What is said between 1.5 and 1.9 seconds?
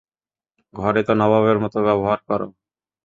মতো